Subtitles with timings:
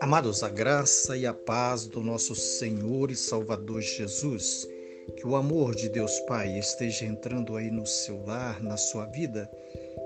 [0.00, 4.68] Amados, a graça e a paz do nosso Senhor e Salvador Jesus,
[5.16, 9.50] que o amor de Deus Pai esteja entrando aí no seu lar, na sua vida,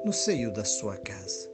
[0.04, 1.50] no seio da sua casa.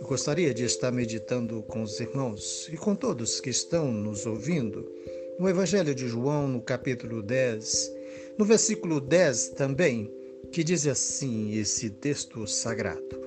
[0.00, 4.90] Eu gostaria de estar meditando com os irmãos e com todos que estão nos ouvindo
[5.38, 7.92] no Evangelho de João, no capítulo 10,
[8.38, 10.10] no versículo 10 também,
[10.50, 13.20] que diz assim esse texto sagrado: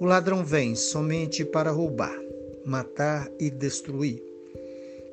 [0.00, 2.28] O ladrão vem somente para roubar
[2.68, 4.22] matar e destruir.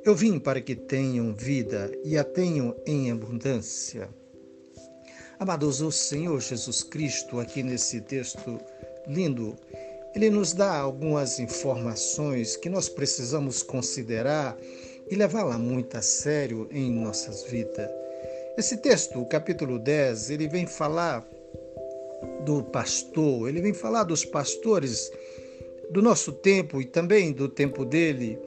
[0.04, 4.10] Eu vim para que tenham vida e a tenham em abundância.
[5.40, 8.60] Amados, o Senhor Jesus Cristo, aqui nesse texto
[9.08, 9.56] lindo,
[10.14, 14.58] ele nos dá algumas informações que nós precisamos considerar
[15.10, 17.90] e levá-la muito a sério em nossas vidas.
[18.58, 21.28] Esse texto, o capítulo 10, ele vem falar
[22.46, 25.12] do pastor, ele vem falar dos pastores
[25.92, 28.40] do nosso tempo e também do tempo dele,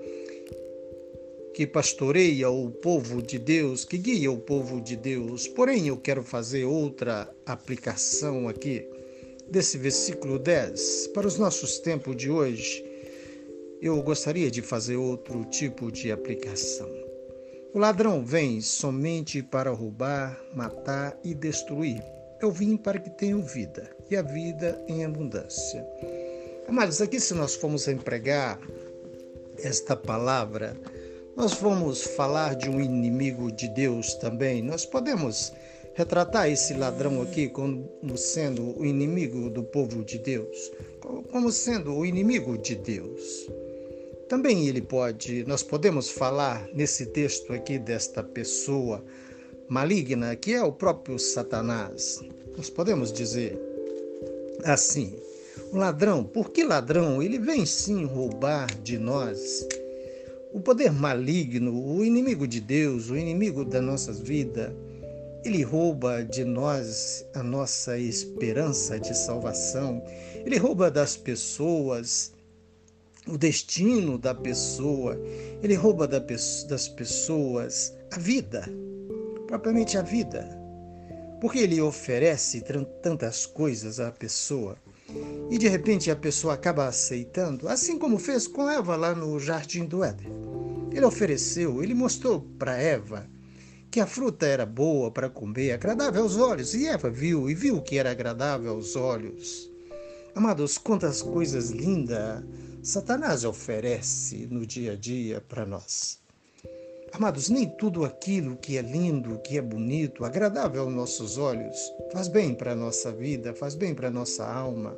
[1.52, 5.46] que pastoreia o povo de Deus, que guia o povo de Deus.
[5.46, 8.88] Porém, eu quero fazer outra aplicação aqui
[9.50, 12.82] desse versículo 10 para os nossos tempos de hoje.
[13.82, 17.07] Eu gostaria de fazer outro tipo de aplicação.
[17.74, 22.02] O ladrão vem somente para roubar, matar e destruir.
[22.40, 25.86] Eu vim para que tenham vida, e a vida em abundância.
[26.66, 28.58] Amados, aqui se nós formos empregar
[29.58, 30.74] esta palavra,
[31.36, 34.62] nós vamos falar de um inimigo de Deus também.
[34.62, 35.52] Nós podemos
[35.94, 40.72] retratar esse ladrão aqui como sendo o inimigo do povo de Deus,
[41.30, 43.46] como sendo o inimigo de Deus.
[44.28, 49.02] Também ele pode, nós podemos falar nesse texto aqui desta pessoa
[49.68, 52.20] maligna, que é o próprio Satanás.
[52.54, 53.58] Nós podemos dizer
[54.64, 55.16] assim:
[55.72, 57.22] o ladrão, por que ladrão?
[57.22, 59.66] Ele vem sim roubar de nós.
[60.52, 64.72] O poder maligno, o inimigo de Deus, o inimigo das nossas vidas,
[65.42, 70.02] ele rouba de nós a nossa esperança de salvação.
[70.44, 72.32] Ele rouba das pessoas
[73.28, 75.18] o destino da pessoa.
[75.62, 78.68] Ele rouba das pessoas a vida,
[79.46, 80.48] propriamente a vida.
[81.40, 82.62] Porque ele oferece
[83.02, 84.76] tantas coisas à pessoa.
[85.50, 89.84] E de repente a pessoa acaba aceitando, assim como fez com Eva lá no jardim
[89.84, 90.28] do Éden.
[90.92, 93.26] Ele ofereceu, ele mostrou para Eva
[93.90, 97.80] que a fruta era boa para comer, agradável aos olhos, e Eva viu e viu
[97.80, 99.70] que era agradável aos olhos.
[100.38, 102.44] Amados, quantas coisas lindas
[102.80, 106.20] Satanás oferece no dia a dia para nós.
[107.12, 111.76] Amados, nem tudo aquilo que é lindo, que é bonito, agradável aos nossos olhos,
[112.12, 114.96] faz bem para a nossa vida, faz bem para a nossa alma.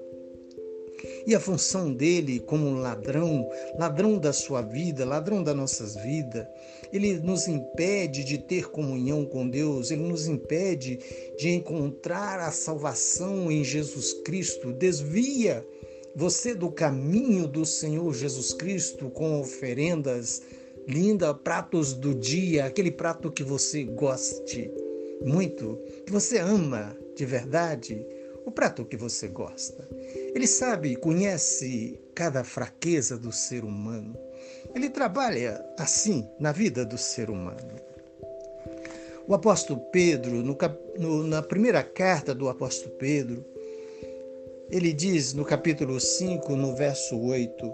[1.26, 6.46] E a função dele como ladrão, ladrão da sua vida, ladrão das nossas vidas,
[6.92, 10.98] ele nos impede de ter comunhão com Deus, ele nos impede
[11.38, 15.64] de encontrar a salvação em Jesus Cristo, desvia
[16.14, 20.42] você do caminho do Senhor Jesus Cristo com oferendas
[20.86, 24.70] linda, pratos do dia, aquele prato que você goste
[25.24, 28.04] muito, que você ama de verdade,
[28.44, 29.86] o prato que você gosta.
[30.34, 34.16] Ele sabe, conhece cada fraqueza do ser humano.
[34.74, 37.76] Ele trabalha assim na vida do ser humano.
[39.26, 40.56] O apóstolo Pedro, no,
[40.98, 43.44] no, na primeira carta do apóstolo Pedro,
[44.70, 47.72] ele diz no capítulo 5, no verso 8: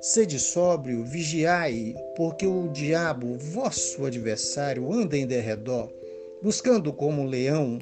[0.00, 5.92] Sede sóbrio, vigiai, porque o diabo, vosso adversário, anda em derredor,
[6.42, 7.78] buscando como leão,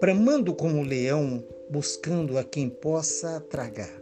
[0.00, 3.92] bramando como leão, buscando a quem possa tragar.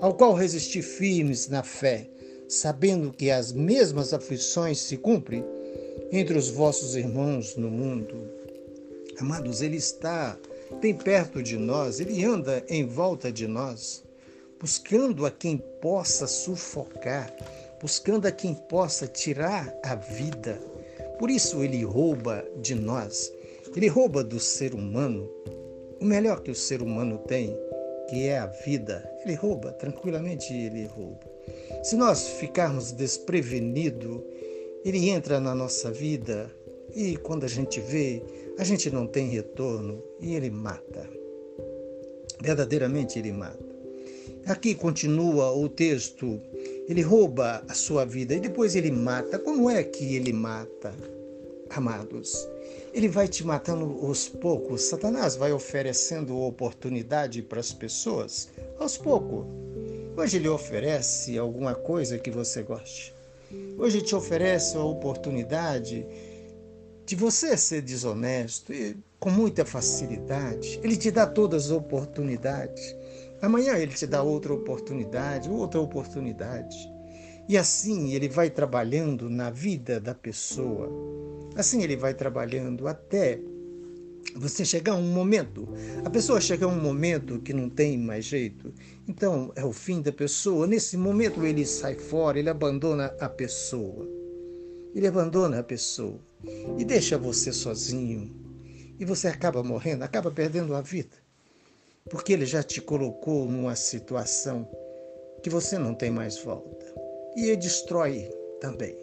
[0.00, 2.08] Ao qual resistir firmes na fé,
[2.48, 5.44] sabendo que as mesmas aflições se cumprem
[6.12, 8.14] entre os vossos irmãos no mundo.
[9.18, 10.38] Amados, Ele está
[10.80, 14.06] bem perto de nós, Ele anda em volta de nós
[14.60, 17.32] buscando a quem possa sufocar,
[17.80, 20.60] buscando a quem possa tirar a vida.
[21.18, 23.32] Por isso ele rouba de nós,
[23.74, 25.28] ele rouba do ser humano
[26.00, 27.56] o melhor que o ser humano tem,
[28.08, 29.08] que é a vida.
[29.24, 31.20] Ele rouba, tranquilamente ele rouba.
[31.82, 34.22] Se nós ficarmos desprevenidos,
[34.84, 36.50] ele entra na nossa vida
[36.94, 38.22] e quando a gente vê,
[38.58, 41.08] a gente não tem retorno e ele mata.
[42.40, 43.64] Verdadeiramente ele mata.
[44.46, 46.40] Aqui continua o texto.
[46.88, 49.38] Ele rouba a sua vida e depois ele mata.
[49.38, 50.94] Como é que ele mata,
[51.70, 52.48] amados?
[52.96, 54.84] Ele vai te matando aos poucos.
[54.84, 58.48] Satanás vai oferecendo oportunidade para as pessoas
[58.78, 59.44] aos poucos.
[60.16, 63.14] Hoje ele oferece alguma coisa que você goste.
[63.76, 66.06] Hoje te oferece a oportunidade
[67.04, 70.80] de você ser desonesto e com muita facilidade.
[70.82, 72.96] Ele te dá todas as oportunidades.
[73.42, 76.95] Amanhã ele te dá outra oportunidade, outra oportunidade.
[77.48, 80.90] E assim ele vai trabalhando na vida da pessoa.
[81.54, 83.40] Assim ele vai trabalhando até
[84.34, 85.68] você chegar a um momento,
[86.04, 88.72] a pessoa chega a um momento que não tem mais jeito,
[89.06, 90.66] então é o fim da pessoa.
[90.66, 94.06] Nesse momento ele sai fora, ele abandona a pessoa.
[94.94, 96.18] Ele abandona a pessoa
[96.78, 98.34] e deixa você sozinho.
[98.98, 101.16] E você acaba morrendo, acaba perdendo a vida.
[102.08, 104.68] Porque ele já te colocou numa situação
[105.42, 107.05] que você não tem mais volta.
[107.36, 108.30] E destrói
[108.60, 108.96] também.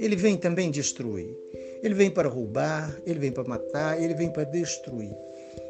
[0.00, 1.36] Ele vem também destruir.
[1.82, 5.14] Ele vem para roubar, ele vem para matar, ele vem para destruir.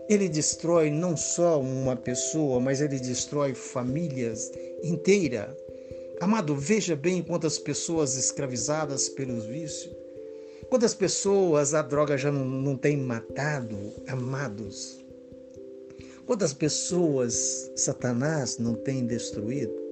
[0.09, 4.51] Ele destrói não só uma pessoa, mas ele destrói famílias
[4.83, 5.51] inteiras.
[6.21, 9.95] Amado, veja bem quantas pessoas escravizadas pelos vícios,
[10.71, 13.77] quantas pessoas a droga já não, não tem matado,
[14.09, 15.05] amados.
[16.25, 19.86] Quantas pessoas Satanás não tem destruído?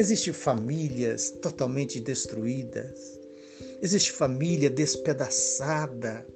[0.00, 3.20] Existem famílias totalmente destruídas.
[3.82, 6.26] Existe família despedaçada,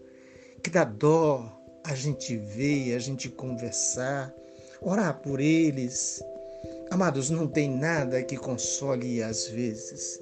[0.63, 1.51] que dá dó
[1.83, 4.35] a gente ver, a gente conversar,
[4.83, 6.23] orar por eles.
[6.91, 10.21] Amados, não tem nada que console às vezes.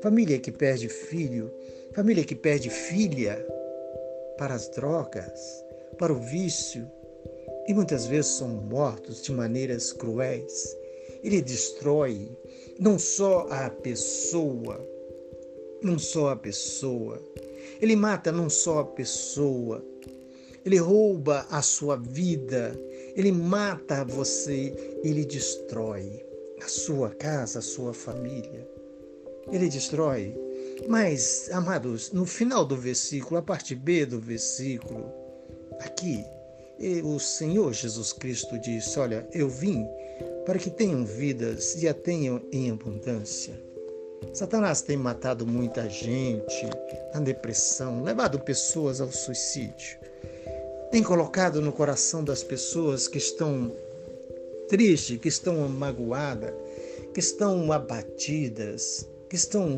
[0.00, 1.52] Família que perde filho,
[1.92, 3.46] família que perde filha
[4.38, 5.62] para as drogas,
[5.98, 6.90] para o vício,
[7.66, 10.74] e muitas vezes são mortos de maneiras cruéis.
[11.22, 12.30] Ele destrói
[12.78, 14.80] não só a pessoa,
[15.82, 17.20] não só a pessoa.
[17.80, 19.84] Ele mata não só a pessoa.
[20.64, 22.78] Ele rouba a sua vida.
[23.16, 24.74] Ele mata você.
[25.02, 26.24] Ele destrói
[26.62, 28.68] a sua casa, a sua família.
[29.50, 30.36] Ele destrói.
[30.88, 35.12] Mas, amados, no final do versículo, a parte B do versículo,
[35.80, 36.24] aqui,
[37.02, 39.84] o Senhor Jesus Cristo disse: Olha, eu vim
[40.48, 43.52] para que tenham vidas e a tenham em abundância.
[44.32, 46.64] Satanás tem matado muita gente
[47.12, 49.98] na depressão, levado pessoas ao suicídio.
[50.90, 53.70] Tem colocado no coração das pessoas que estão
[54.68, 56.54] tristes, que estão magoadas,
[57.12, 59.76] que estão abatidas, que estão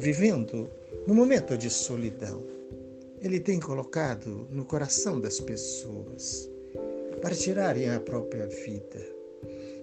[0.00, 0.70] vivendo
[1.06, 2.42] no momento de solidão.
[3.20, 6.48] Ele tem colocado no coração das pessoas
[7.20, 9.15] para tirarem a própria vida.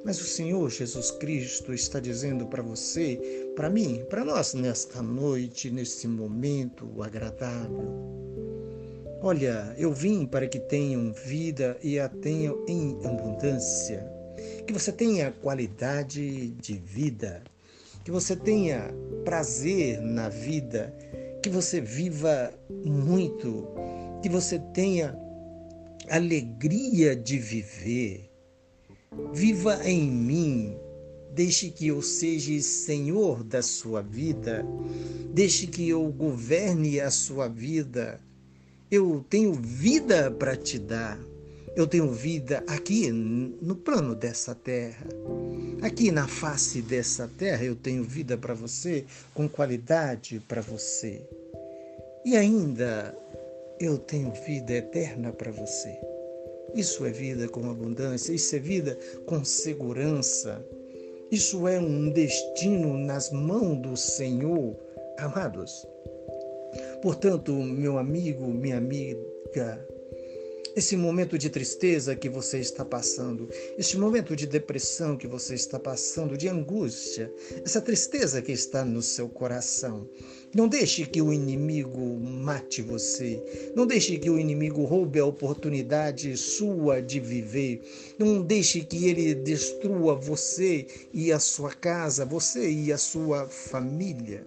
[0.05, 5.71] Mas o Senhor Jesus Cristo está dizendo para você, para mim, para nós nesta noite,
[5.71, 8.13] neste momento agradável.
[9.21, 14.05] Olha, eu vim para que tenham vida e a tenham em abundância.
[14.67, 17.41] Que você tenha qualidade de vida.
[18.03, 20.93] Que você tenha prazer na vida.
[21.41, 23.65] Que você viva muito.
[24.21, 25.17] Que você tenha
[26.09, 28.32] alegria de viver
[29.33, 30.77] Viva em mim,
[31.33, 34.65] deixe que eu seja senhor da sua vida,
[35.33, 38.19] deixe que eu governe a sua vida.
[38.91, 41.19] Eu tenho vida para te dar.
[41.75, 45.07] Eu tenho vida aqui no plano dessa terra.
[45.81, 51.27] Aqui na face dessa terra eu tenho vida para você, com qualidade para você.
[52.23, 53.17] E ainda
[53.79, 56.12] eu tenho vida eterna para você.
[56.75, 60.65] Isso é vida com abundância, isso é vida com segurança.
[61.31, 64.75] Isso é um destino nas mãos do Senhor,
[65.17, 65.85] amados.
[67.01, 69.87] Portanto, meu amigo, minha amiga,
[70.75, 75.79] esse momento de tristeza que você está passando, este momento de depressão que você está
[75.79, 77.31] passando, de angústia,
[77.63, 80.09] essa tristeza que está no seu coração.
[80.53, 83.41] Não deixe que o inimigo mate você.
[83.75, 87.81] Não deixe que o inimigo roube a oportunidade sua de viver.
[88.19, 94.45] Não deixe que ele destrua você e a sua casa, você e a sua família.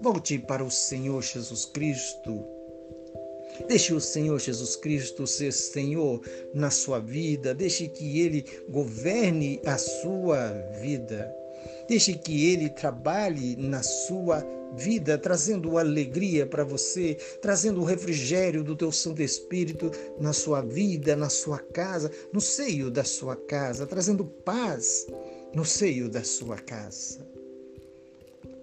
[0.00, 2.61] Volte para o Senhor Jesus Cristo
[3.68, 6.20] Deixe o Senhor Jesus Cristo ser Senhor
[6.52, 10.48] na sua vida, deixe que Ele governe a sua
[10.80, 11.32] vida,
[11.88, 14.44] deixe que Ele trabalhe na sua
[14.76, 21.14] vida, trazendo alegria para você, trazendo o refrigério do teu Santo Espírito na sua vida,
[21.14, 25.06] na sua casa, no seio da sua casa, trazendo paz
[25.54, 27.26] no seio da sua casa.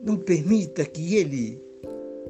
[0.01, 1.61] Não permita que ele,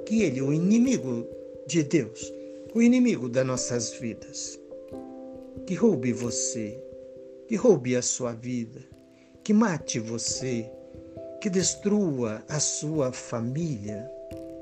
[0.06, 1.28] que ele, o inimigo
[1.68, 2.34] de Deus,
[2.74, 4.60] o inimigo das nossas vidas,
[5.66, 6.80] que roube você,
[7.48, 8.80] que roube a sua vida,
[9.44, 10.70] que mate você,
[11.42, 14.08] que destrua a sua família,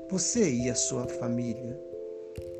[0.08, 1.78] você e a sua família.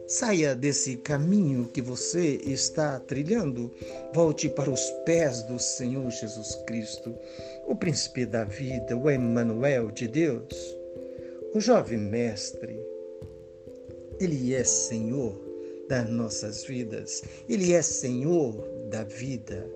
[0.06, 3.70] Saia desse caminho que você está trilhando,
[4.14, 7.14] volte para os pés do Senhor Jesus Cristo,
[7.66, 10.76] o príncipe da vida, o Emmanuel de Deus,
[11.54, 12.87] o jovem mestre.
[14.20, 15.38] Ele é Senhor
[15.88, 18.54] das nossas vidas, ele é Senhor
[18.90, 19.66] da vida.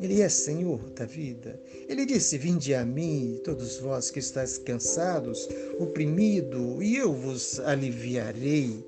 [0.00, 1.60] Ele é Senhor da vida.
[1.88, 5.48] Ele disse: Vinde a mim, todos vós que estáis cansados,
[5.78, 8.84] oprimidos, e eu vos aliviarei.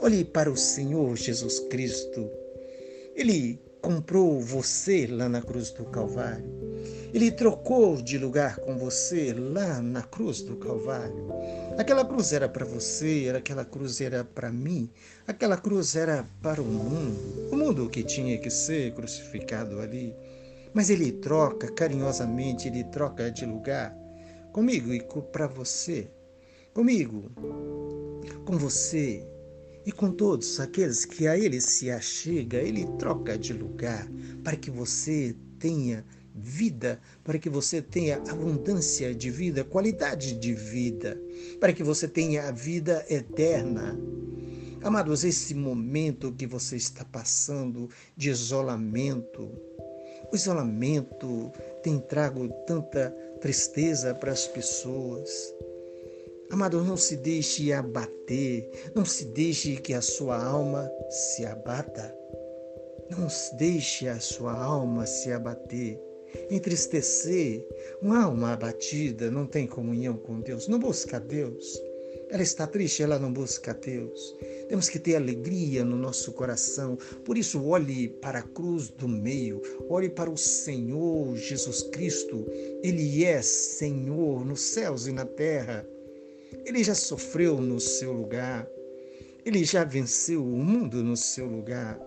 [0.00, 2.28] Olhe para o Senhor Jesus Cristo.
[3.14, 6.63] Ele comprou você lá na cruz do Calvário.
[7.14, 11.28] Ele trocou de lugar com você lá na cruz do Calvário.
[11.78, 14.90] Aquela cruz era para você, aquela cruz era para mim,
[15.24, 20.12] aquela cruz era para o mundo, o mundo que tinha que ser crucificado ali.
[20.74, 23.96] Mas ele troca carinhosamente, ele troca de lugar
[24.52, 26.10] comigo e para você,
[26.72, 27.30] comigo,
[28.44, 29.24] com você
[29.86, 34.04] e com todos aqueles que a ele se achega, ele troca de lugar
[34.42, 36.04] para que você tenha
[36.34, 41.20] vida, para que você tenha abundância de vida, qualidade de vida,
[41.60, 43.96] para que você tenha a vida eterna.
[44.82, 49.50] Amados, esse momento que você está passando de isolamento,
[50.30, 53.10] o isolamento tem trago tanta
[53.40, 55.54] tristeza para as pessoas.
[56.50, 62.14] Amado, não se deixe abater, não se deixe que a sua alma se abata.
[63.10, 66.00] Não deixe a sua alma se abater,
[66.50, 67.66] entristecer.
[68.00, 71.80] Uma alma abatida não tem comunhão com Deus, não busca Deus.
[72.30, 74.36] Ela está triste, ela não busca Deus.
[74.68, 76.96] Temos que ter alegria no nosso coração.
[77.24, 82.46] Por isso, olhe para a cruz do meio, olhe para o Senhor Jesus Cristo.
[82.82, 85.86] Ele é Senhor nos céus e na terra.
[86.64, 88.68] Ele já sofreu no seu lugar.
[89.44, 92.00] Ele já venceu o mundo no seu lugar.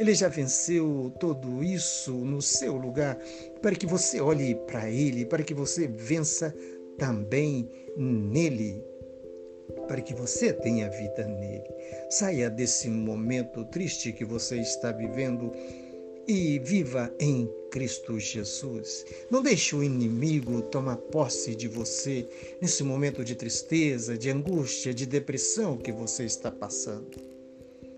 [0.00, 3.18] Ele já venceu tudo isso no seu lugar,
[3.60, 6.54] para que você olhe para Ele, para que você vença
[6.96, 8.82] também nele,
[9.86, 11.68] para que você tenha vida nele.
[12.08, 15.52] Saia desse momento triste que você está vivendo
[16.26, 19.04] e viva em Cristo Jesus.
[19.30, 22.26] Não deixe o inimigo tomar posse de você
[22.58, 27.29] nesse momento de tristeza, de angústia, de depressão que você está passando.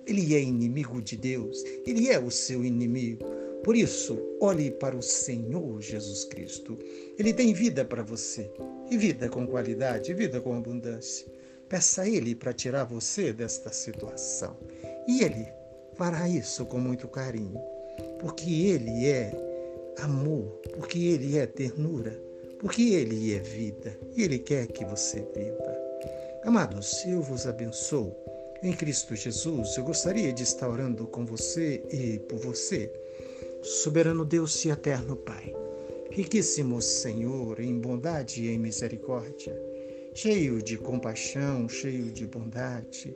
[0.06, 3.25] Ele é inimigo de Deus, ele é o seu inimigo.
[3.62, 6.76] Por isso, olhe para o Senhor Jesus Cristo.
[7.16, 8.50] Ele tem vida para você,
[8.90, 11.26] e vida com qualidade, vida com abundância.
[11.68, 14.56] Peça a Ele para tirar você desta situação.
[15.06, 15.47] E Ele
[15.94, 17.61] fará isso com muito carinho
[18.23, 19.32] porque Ele é
[19.99, 22.16] amor, porque Ele é ternura,
[22.61, 25.76] porque Ele é vida e Ele quer que você viva.
[26.44, 28.14] Amados, eu vos abençoo.
[28.62, 32.92] Em Cristo Jesus, eu gostaria de estar orando com você e por você.
[33.62, 35.52] Soberano Deus e eterno Pai,
[36.11, 39.54] riquíssimo Senhor em bondade e em misericórdia,
[40.14, 43.14] cheio de compaixão, cheio de bondade,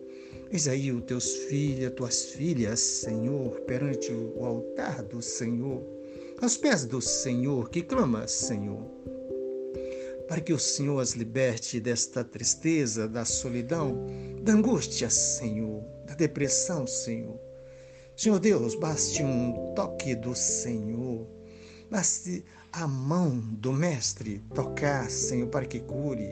[0.50, 5.82] Eis aí os teus filhos, tuas filhas, Senhor, perante o altar do Senhor,
[6.40, 8.84] aos pés do Senhor, que clama, Senhor,
[10.28, 14.06] para que o Senhor as liberte desta tristeza, da solidão,
[14.46, 17.36] da angústia, Senhor, da depressão, Senhor.
[18.16, 21.26] Senhor Deus, baste um toque do Senhor,
[21.90, 26.28] baste a mão do Mestre tocar, Senhor, para que cure,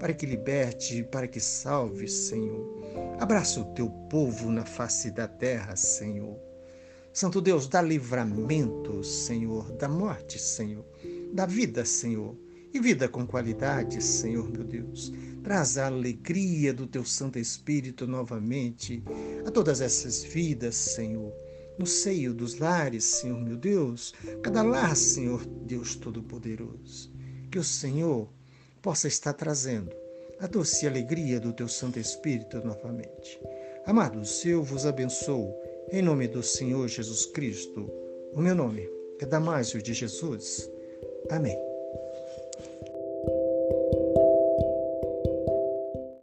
[0.00, 2.82] para que liberte, para que salve, Senhor.
[3.20, 6.36] Abraça o teu povo na face da terra, Senhor.
[7.12, 10.84] Santo Deus, dá livramento, Senhor, da morte, Senhor,
[11.32, 12.36] da vida, Senhor,
[12.74, 15.12] e vida com qualidade, Senhor meu Deus.
[15.44, 19.02] Traz a alegria do teu Santo Espírito novamente
[19.46, 21.32] a todas essas vidas, Senhor,
[21.78, 24.12] no seio dos lares, Senhor meu Deus,
[24.42, 27.12] cada lar, Senhor Deus Todo-Poderoso.
[27.48, 28.28] Que o Senhor
[28.82, 29.94] possa estar trazendo
[30.40, 33.40] a doce alegria do teu Santo Espírito novamente.
[33.86, 35.54] Amados, eu vos abençoo,
[35.92, 37.88] em nome do Senhor Jesus Cristo.
[38.32, 38.88] O meu nome
[39.20, 40.68] é Damásio de Jesus.
[41.30, 41.63] Amém.